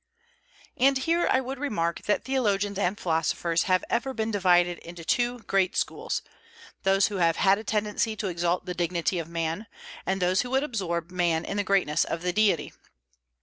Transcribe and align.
And 0.77 0.97
here 0.97 1.27
I 1.29 1.39
would 1.41 1.59
remark 1.59 2.01
that 2.07 2.23
theologians 2.23 2.79
and 2.79 2.99
philosophers 2.99 3.65
have 3.69 3.83
ever 3.87 4.15
been 4.15 4.31
divided 4.31 4.79
into 4.79 5.05
two 5.05 5.41
great 5.41 5.77
schools, 5.77 6.23
those 6.81 7.09
who 7.09 7.17
have 7.17 7.35
had 7.35 7.59
a 7.59 7.63
tendency 7.63 8.15
to 8.15 8.27
exalt 8.27 8.65
the 8.65 8.73
dignity 8.73 9.19
of 9.19 9.29
man, 9.29 9.67
and 10.03 10.19
those 10.19 10.41
who 10.41 10.49
would 10.49 10.63
absorb 10.63 11.11
man 11.11 11.45
in 11.45 11.57
the 11.57 11.63
greatness 11.63 12.03
of 12.03 12.23
the 12.23 12.33
Deity. 12.33 12.73